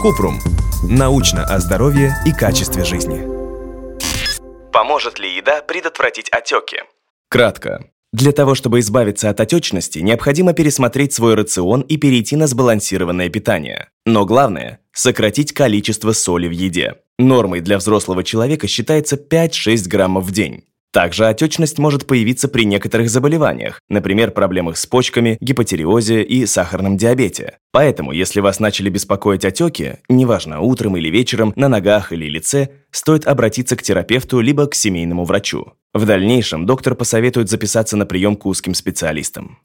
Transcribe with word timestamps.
Купрум. 0.00 0.40
Научно 0.82 1.44
о 1.44 1.60
здоровье 1.60 2.16
и 2.26 2.32
качестве 2.32 2.84
жизни. 2.84 3.22
Поможет 4.72 5.20
ли 5.20 5.36
еда 5.36 5.62
предотвратить 5.62 6.28
отеки? 6.30 6.78
Кратко. 7.28 7.84
Для 8.12 8.32
того, 8.32 8.54
чтобы 8.54 8.80
избавиться 8.80 9.30
от 9.30 9.40
отечности, 9.40 10.00
необходимо 10.00 10.52
пересмотреть 10.52 11.12
свой 11.12 11.34
рацион 11.34 11.82
и 11.82 11.96
перейти 11.96 12.36
на 12.36 12.46
сбалансированное 12.46 13.28
питание. 13.28 13.88
Но 14.04 14.26
главное– 14.26 14.80
сократить 14.92 15.52
количество 15.52 16.12
соли 16.12 16.48
в 16.48 16.50
еде. 16.50 16.96
Нормой 17.18 17.60
для 17.60 17.78
взрослого 17.78 18.24
человека 18.24 18.66
считается 18.66 19.16
5-6 19.16 19.88
граммов 19.88 20.24
в 20.24 20.32
день. 20.32 20.64
Также 20.92 21.26
отечность 21.26 21.78
может 21.78 22.06
появиться 22.06 22.48
при 22.48 22.64
некоторых 22.64 23.08
заболеваниях, 23.08 23.80
например, 23.88 24.30
проблемах 24.30 24.76
с 24.76 24.84
почками, 24.84 25.38
гипотериозе 25.40 26.22
и 26.22 26.44
сахарном 26.44 26.98
диабете. 26.98 27.56
Поэтому, 27.72 28.12
если 28.12 28.40
вас 28.40 28.60
начали 28.60 28.90
беспокоить 28.90 29.46
отеки, 29.46 30.00
неважно, 30.10 30.60
утром 30.60 30.98
или 30.98 31.08
вечером, 31.08 31.54
на 31.56 31.70
ногах 31.70 32.12
или 32.12 32.26
лице, 32.28 32.68
стоит 32.90 33.26
обратиться 33.26 33.74
к 33.74 33.82
терапевту 33.82 34.40
либо 34.40 34.66
к 34.66 34.74
семейному 34.74 35.24
врачу. 35.24 35.72
В 35.94 36.04
дальнейшем 36.04 36.66
доктор 36.66 36.94
посоветует 36.94 37.48
записаться 37.48 37.96
на 37.96 38.04
прием 38.04 38.36
к 38.36 38.44
узким 38.44 38.74
специалистам. 38.74 39.58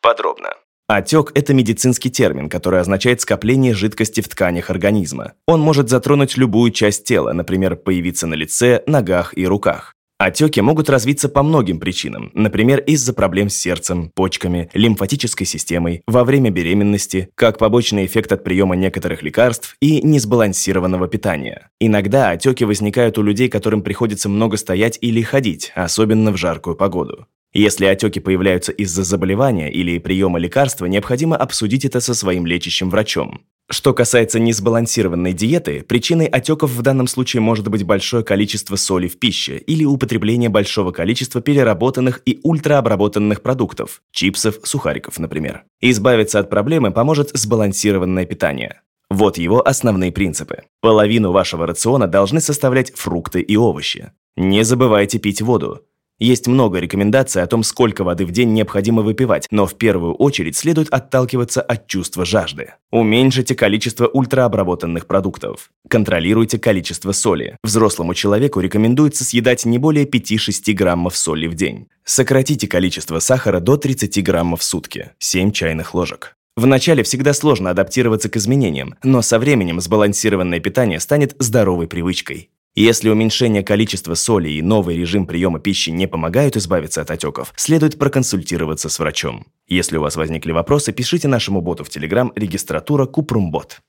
Подробно. 0.00 0.54
Отек– 0.88 1.32
это 1.34 1.52
медицинский 1.52 2.10
термин, 2.10 2.48
который 2.48 2.80
означает 2.80 3.20
скопление 3.20 3.74
жидкости 3.74 4.22
в 4.22 4.28
тканях 4.28 4.70
организма. 4.70 5.34
Он 5.46 5.60
может 5.60 5.90
затронуть 5.90 6.38
любую 6.38 6.70
часть 6.70 7.04
тела, 7.04 7.32
например, 7.32 7.76
появиться 7.76 8.26
на 8.26 8.34
лице, 8.34 8.82
ногах 8.86 9.36
и 9.36 9.46
руках. 9.46 9.94
Отеки 10.24 10.60
могут 10.60 10.88
развиться 10.88 11.28
по 11.28 11.42
многим 11.42 11.80
причинам, 11.80 12.30
например, 12.32 12.78
из-за 12.78 13.12
проблем 13.12 13.48
с 13.48 13.56
сердцем, 13.56 14.12
почками, 14.14 14.70
лимфатической 14.72 15.44
системой, 15.44 16.04
во 16.06 16.22
время 16.22 16.50
беременности, 16.50 17.28
как 17.34 17.58
побочный 17.58 18.06
эффект 18.06 18.30
от 18.30 18.44
приема 18.44 18.76
некоторых 18.76 19.24
лекарств 19.24 19.76
и 19.80 20.00
несбалансированного 20.00 21.08
питания. 21.08 21.70
Иногда 21.80 22.30
отеки 22.30 22.62
возникают 22.62 23.18
у 23.18 23.22
людей, 23.24 23.48
которым 23.48 23.82
приходится 23.82 24.28
много 24.28 24.56
стоять 24.58 24.96
или 25.00 25.22
ходить, 25.22 25.72
особенно 25.74 26.30
в 26.30 26.36
жаркую 26.36 26.76
погоду. 26.76 27.26
Если 27.52 27.84
отеки 27.86 28.20
появляются 28.20 28.70
из-за 28.70 29.02
заболевания 29.02 29.72
или 29.72 29.98
приема 29.98 30.38
лекарства, 30.38 30.86
необходимо 30.86 31.36
обсудить 31.36 31.84
это 31.84 31.98
со 32.00 32.14
своим 32.14 32.46
лечащим 32.46 32.90
врачом. 32.90 33.40
Что 33.72 33.94
касается 33.94 34.38
несбалансированной 34.38 35.32
диеты, 35.32 35.82
причиной 35.82 36.26
отеков 36.26 36.72
в 36.72 36.82
данном 36.82 37.06
случае 37.06 37.40
может 37.40 37.68
быть 37.68 37.84
большое 37.84 38.22
количество 38.22 38.76
соли 38.76 39.08
в 39.08 39.18
пище 39.18 39.56
или 39.56 39.86
употребление 39.86 40.50
большого 40.50 40.92
количества 40.92 41.40
переработанных 41.40 42.20
и 42.26 42.38
ультраобработанных 42.42 43.40
продуктов, 43.40 44.02
чипсов, 44.10 44.56
сухариков, 44.62 45.18
например. 45.18 45.62
Избавиться 45.80 46.38
от 46.38 46.50
проблемы 46.50 46.90
поможет 46.90 47.30
сбалансированное 47.32 48.26
питание. 48.26 48.82
Вот 49.08 49.38
его 49.38 49.66
основные 49.66 50.12
принципы. 50.12 50.64
Половину 50.82 51.32
вашего 51.32 51.66
рациона 51.66 52.06
должны 52.06 52.42
составлять 52.42 52.94
фрукты 52.94 53.40
и 53.40 53.56
овощи. 53.56 54.12
Не 54.36 54.64
забывайте 54.64 55.18
пить 55.18 55.40
воду. 55.40 55.80
Есть 56.22 56.46
много 56.46 56.78
рекомендаций 56.78 57.42
о 57.42 57.48
том, 57.48 57.64
сколько 57.64 58.04
воды 58.04 58.24
в 58.24 58.30
день 58.30 58.52
необходимо 58.52 59.02
выпивать, 59.02 59.48
но 59.50 59.66
в 59.66 59.74
первую 59.74 60.14
очередь 60.14 60.56
следует 60.56 60.88
отталкиваться 60.90 61.60
от 61.60 61.88
чувства 61.88 62.24
жажды. 62.24 62.74
Уменьшите 62.92 63.56
количество 63.56 64.06
ультраобработанных 64.06 65.08
продуктов. 65.08 65.72
Контролируйте 65.88 66.60
количество 66.60 67.10
соли. 67.10 67.56
Взрослому 67.64 68.14
человеку 68.14 68.60
рекомендуется 68.60 69.24
съедать 69.24 69.64
не 69.64 69.78
более 69.78 70.04
5-6 70.04 70.72
граммов 70.74 71.16
соли 71.16 71.48
в 71.48 71.54
день. 71.54 71.88
Сократите 72.04 72.68
количество 72.68 73.18
сахара 73.18 73.58
до 73.58 73.76
30 73.76 74.22
граммов 74.22 74.60
в 74.60 74.62
сутки, 74.62 75.10
7 75.18 75.50
чайных 75.50 75.92
ложек. 75.92 76.36
Вначале 76.54 77.02
всегда 77.02 77.32
сложно 77.32 77.70
адаптироваться 77.70 78.28
к 78.28 78.36
изменениям, 78.36 78.94
но 79.02 79.22
со 79.22 79.40
временем 79.40 79.80
сбалансированное 79.80 80.60
питание 80.60 81.00
станет 81.00 81.34
здоровой 81.40 81.88
привычкой. 81.88 82.50
Если 82.74 83.10
уменьшение 83.10 83.62
количества 83.62 84.14
соли 84.14 84.48
и 84.48 84.62
новый 84.62 84.96
режим 84.96 85.26
приема 85.26 85.60
пищи 85.60 85.90
не 85.90 86.08
помогают 86.08 86.56
избавиться 86.56 87.02
от 87.02 87.10
отеков, 87.10 87.52
следует 87.54 87.98
проконсультироваться 87.98 88.88
с 88.88 88.98
врачом. 88.98 89.44
Если 89.68 89.98
у 89.98 90.00
вас 90.00 90.16
возникли 90.16 90.52
вопросы, 90.52 90.90
пишите 90.92 91.28
нашему 91.28 91.60
боту 91.60 91.84
в 91.84 91.88
Telegram 91.88 92.30
регистратура 92.34 93.04
Купрумбот. 93.04 93.82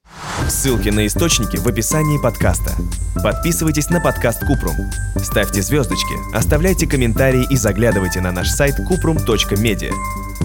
Ссылки 0.49 0.89
на 0.89 1.07
источники 1.07 1.55
в 1.55 1.65
описании 1.65 2.21
подкаста. 2.21 2.71
Подписывайтесь 3.23 3.89
на 3.89 4.01
подкаст 4.01 4.41
Купрум. 4.41 4.75
Ставьте 5.15 5.61
звездочки, 5.61 6.35
оставляйте 6.35 6.85
комментарии 6.85 7.47
и 7.49 7.55
заглядывайте 7.55 8.19
на 8.19 8.33
наш 8.33 8.49
сайт 8.49 8.75
kuprum.media. 8.91 9.93